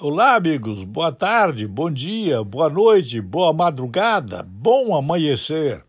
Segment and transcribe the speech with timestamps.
[0.00, 0.82] Olá, amigos.
[0.82, 5.84] Boa tarde, bom dia, boa noite, boa madrugada, bom amanhecer.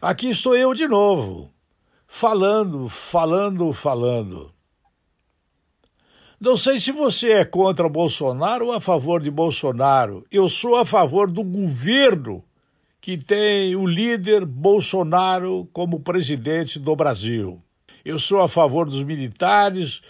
[0.00, 1.50] Aqui estou eu de novo,
[2.06, 4.54] falando, falando, falando.
[6.40, 10.24] Não sei se você é contra Bolsonaro ou a favor de Bolsonaro.
[10.30, 12.44] Eu sou a favor do governo
[13.00, 17.60] que tem o líder Bolsonaro como presidente do Brasil.
[18.04, 20.00] Eu sou a favor dos militares,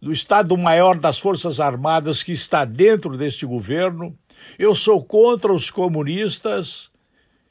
[0.00, 4.16] do Estado-Maior das Forças Armadas que está dentro deste governo.
[4.58, 6.90] Eu sou contra os comunistas.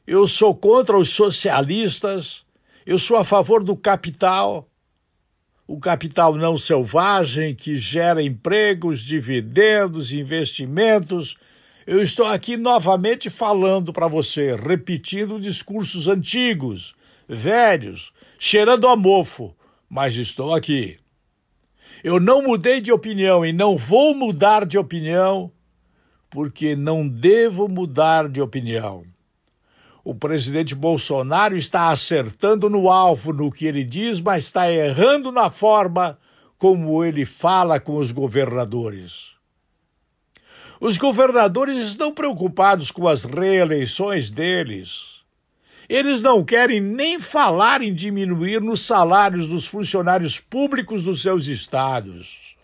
[0.05, 2.45] Eu sou contra os socialistas.
[2.85, 4.69] Eu sou a favor do capital
[5.67, 11.35] o capital não selvagem que gera empregos, dividendos, investimentos.
[11.87, 16.93] Eu estou aqui novamente falando para você, repetindo discursos antigos,
[17.27, 19.55] velhos, cheirando a mofo,
[19.89, 20.97] mas estou aqui.
[22.03, 25.51] Eu não mudei de opinião e não vou mudar de opinião,
[26.29, 29.03] porque não devo mudar de opinião
[30.05, 35.49] o presidente Bolsonaro está acertando no alvo no que ele diz, mas está errando na
[35.49, 36.19] forma
[36.59, 39.31] como ele fala com os governadores.
[40.79, 45.14] Os governadores estão preocupados com as reeleições deles.
[45.87, 52.55] Eles não querem nem falar em diminuir nos salários dos funcionários públicos dos seus estados.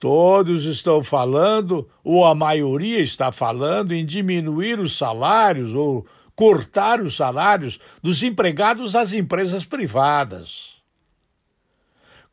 [0.00, 7.14] Todos estão falando, ou a maioria está falando, em diminuir os salários ou cortar os
[7.14, 10.72] salários dos empregados das empresas privadas.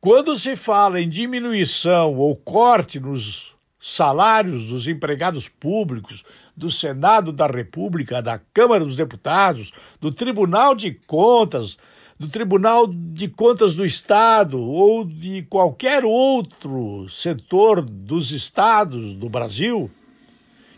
[0.02, 7.48] Quando se fala em diminuição ou corte nos salários dos empregados públicos, do Senado da
[7.48, 11.78] República, da Câmara dos Deputados, do Tribunal de Contas,
[12.20, 19.90] do Tribunal de Contas do Estado ou de qualquer outro setor dos estados do Brasil,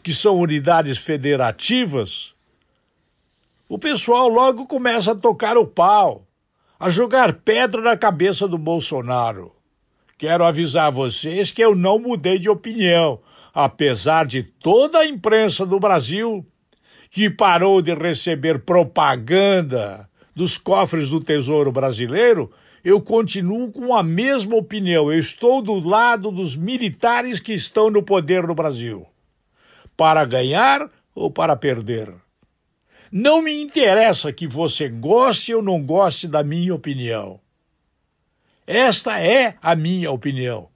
[0.03, 2.33] que são unidades federativas,
[3.67, 6.27] o pessoal logo começa a tocar o pau,
[6.79, 9.51] a jogar pedra na cabeça do Bolsonaro.
[10.21, 13.19] Quero avisar vocês que eu não mudei de opinião,
[13.51, 16.45] apesar de toda a imprensa do Brasil
[17.09, 22.51] que parou de receber propaganda dos cofres do Tesouro Brasileiro,
[22.85, 25.11] eu continuo com a mesma opinião.
[25.11, 29.07] Eu estou do lado dos militares que estão no poder no Brasil.
[29.97, 32.13] Para ganhar ou para perder.
[33.11, 37.39] Não me interessa que você goste ou não goste da minha opinião.
[38.73, 40.69] Esta é a minha opinião.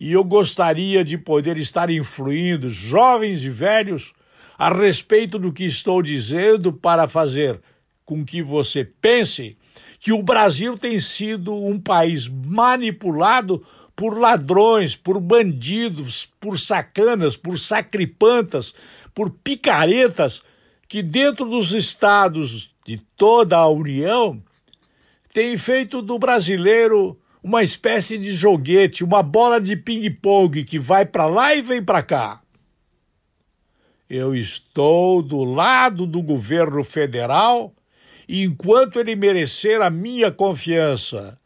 [0.00, 4.12] E eu gostaria de poder estar influindo jovens e velhos
[4.58, 7.60] a respeito do que estou dizendo para fazer
[8.04, 9.56] com que você pense
[10.00, 17.56] que o Brasil tem sido um país manipulado por ladrões, por bandidos, por sacanas, por
[17.56, 18.74] sacripantas,
[19.14, 20.42] por picaretas
[20.88, 24.42] que dentro dos estados de toda a União
[25.32, 31.26] têm feito do brasileiro uma espécie de joguete, uma bola de ping-pong que vai para
[31.26, 32.40] lá e vem para cá.
[34.08, 37.74] Eu estou do lado do governo federal
[38.28, 41.36] enquanto ele merecer a minha confiança.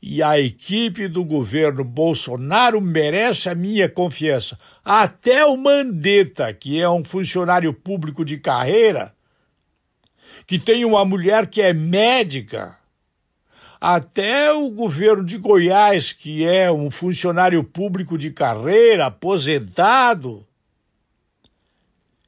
[0.00, 4.58] E a equipe do governo Bolsonaro merece a minha confiança.
[4.84, 9.14] Até o Mandetta, que é um funcionário público de carreira,
[10.46, 12.78] que tem uma mulher que é médica,
[13.80, 20.46] até o governo de Goiás, que é um funcionário público de carreira, aposentado,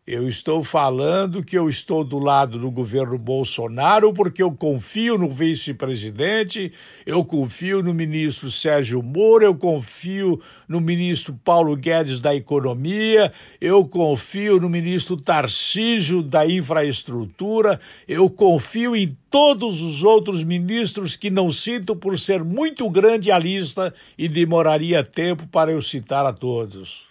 [0.07, 5.29] eu estou falando que eu estou do lado do governo Bolsonaro porque eu confio no
[5.29, 6.73] vice-presidente,
[7.05, 13.85] eu confio no ministro Sérgio Moro, eu confio no ministro Paulo Guedes da Economia, eu
[13.85, 21.51] confio no ministro Tarcísio da Infraestrutura, eu confio em todos os outros ministros que não
[21.51, 27.06] cito por ser muito grande a lista e demoraria tempo para eu citar a todos.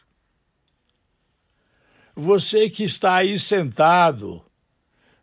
[2.18, 4.42] Você que está aí sentado,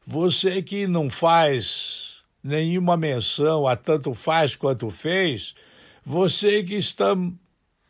[0.05, 5.55] você que não faz nenhuma menção a tanto faz quanto fez,
[6.05, 7.17] você que está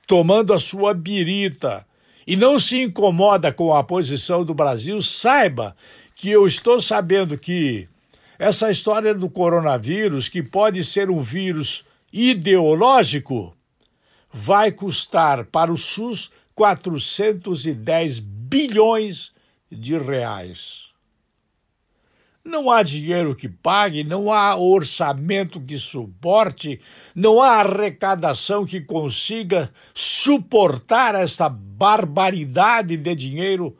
[0.06, 1.84] tomando a sua birita
[2.24, 5.74] e não se incomoda com a posição do Brasil, saiba
[6.14, 7.88] que eu estou sabendo que
[8.38, 13.52] essa história do coronavírus, que pode ser um vírus ideológico,
[14.32, 18.22] vai custar para o SUS 410
[18.52, 19.32] bilhões
[19.70, 20.82] de reais.
[22.44, 26.78] Não há dinheiro que pague, não há orçamento que suporte,
[27.14, 33.74] não há arrecadação que consiga suportar essa barbaridade de dinheiro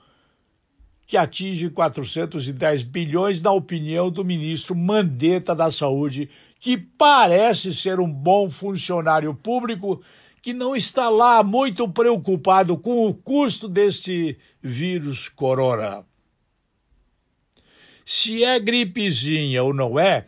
[1.07, 8.11] que atinge 410 bilhões, na opinião do ministro Mandetta da Saúde, que parece ser um
[8.11, 10.01] bom funcionário público
[10.43, 16.05] que não está lá muito preocupado com o custo deste vírus corona.
[18.05, 20.27] Se é gripezinha ou não é,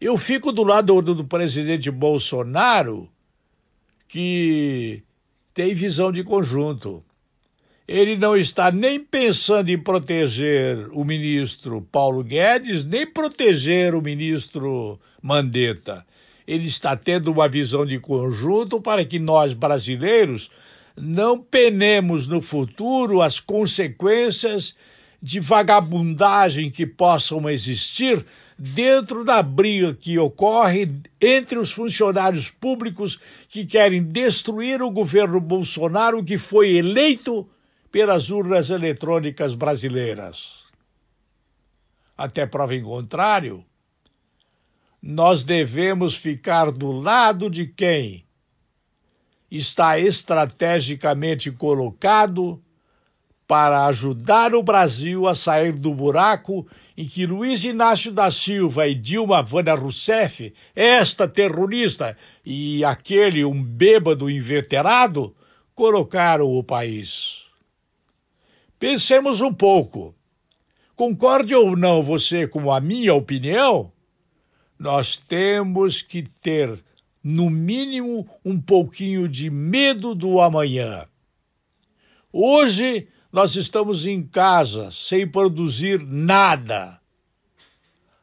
[0.00, 3.08] eu fico do lado do, do presidente Bolsonaro,
[4.08, 5.04] que
[5.54, 7.04] tem visão de conjunto.
[7.86, 14.98] Ele não está nem pensando em proteger o ministro Paulo Guedes, nem proteger o ministro
[15.22, 16.04] Mandetta.
[16.46, 20.50] Ele está tendo uma visão de conjunto para que nós, brasileiros,
[20.96, 24.74] não penemos no futuro as consequências
[25.22, 28.24] de vagabundagem que possam existir
[28.58, 30.88] dentro da briga que ocorre
[31.20, 33.18] entre os funcionários públicos
[33.48, 37.48] que querem destruir o governo Bolsonaro que foi eleito
[37.90, 40.64] pelas urnas eletrônicas brasileiras.
[42.16, 43.64] Até prova em contrário,
[45.06, 48.24] nós devemos ficar do lado de quem
[49.50, 52.58] está estrategicamente colocado
[53.46, 56.66] para ajudar o Brasil a sair do buraco
[56.96, 63.62] em que Luiz Inácio da Silva e Dilma Vana Rousseff, esta terrorista e aquele um
[63.62, 65.36] bêbado inveterado,
[65.74, 67.42] colocaram o país.
[68.78, 70.14] Pensemos um pouco.
[70.96, 73.92] Concorde ou não você com a minha opinião?
[74.78, 76.82] Nós temos que ter,
[77.22, 81.06] no mínimo, um pouquinho de medo do amanhã.
[82.32, 87.00] Hoje nós estamos em casa sem produzir nada.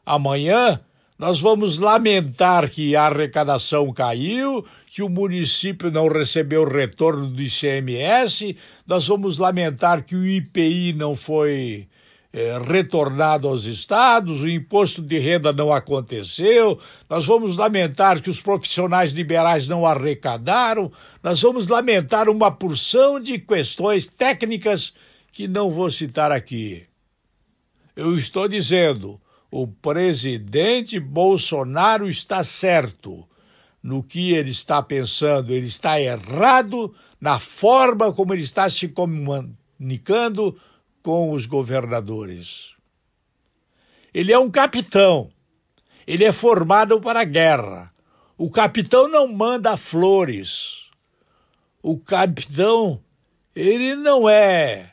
[0.05, 0.81] Amanhã
[1.17, 8.57] nós vamos lamentar que a arrecadação caiu, que o município não recebeu retorno do ICMS,
[8.87, 11.87] nós vamos lamentar que o IPI não foi
[12.33, 16.79] é, retornado aos estados, o imposto de renda não aconteceu,
[17.09, 20.91] nós vamos lamentar que os profissionais liberais não arrecadaram,
[21.21, 24.93] nós vamos lamentar uma porção de questões técnicas
[25.31, 26.85] que não vou citar aqui.
[27.95, 29.19] Eu estou dizendo,
[29.49, 33.27] o presidente Bolsonaro está certo
[33.83, 40.57] no que ele está pensando, ele está errado na forma como ele está se comunicando
[41.01, 42.73] com os governadores.
[44.13, 45.31] Ele é um capitão.
[46.05, 47.93] Ele é formado para a guerra.
[48.37, 50.89] O capitão não manda flores.
[51.81, 53.01] O capitão,
[53.55, 54.91] ele não é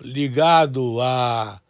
[0.00, 1.60] ligado a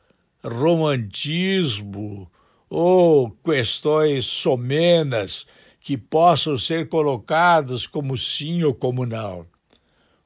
[0.44, 2.30] romantismo
[2.68, 5.46] ou questões somenas
[5.80, 9.46] que possam ser colocadas como sim ou como não.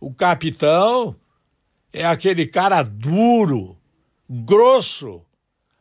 [0.00, 1.14] O capitão
[1.92, 3.76] é aquele cara duro,
[4.28, 5.22] grosso,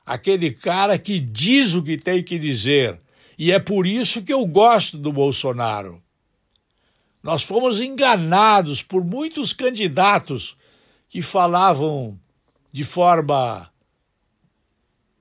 [0.06, 3.00] aquele cara que diz o que tem que dizer.
[3.38, 6.02] E é por isso que eu gosto do Bolsonaro.
[7.22, 10.58] Nós fomos enganados por muitos candidatos
[11.08, 12.20] que falavam
[12.72, 13.70] de forma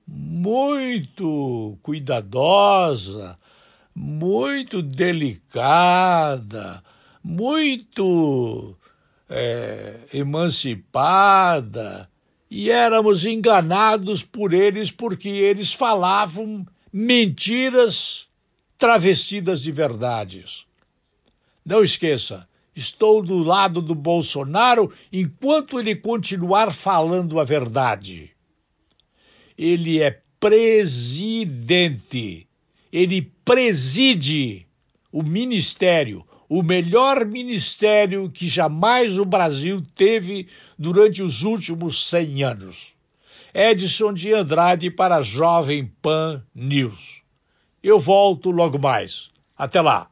[0.07, 3.37] muito cuidadosa,
[3.93, 6.83] muito delicada,
[7.23, 8.75] muito
[9.29, 12.09] é, emancipada,
[12.49, 18.27] e éramos enganados por eles porque eles falavam mentiras
[18.77, 20.65] travestidas de verdades.
[21.63, 28.31] Não esqueça, estou do lado do Bolsonaro enquanto ele continuar falando a verdade.
[29.55, 32.47] Ele é presidente,
[32.91, 34.65] ele preside
[35.11, 42.93] o ministério o melhor ministério que jamais o Brasil teve durante os últimos 100 anos.
[43.53, 47.21] Edson de Andrade para a Jovem Pan News.
[47.83, 49.29] Eu volto logo mais.
[49.55, 50.08] Até lá.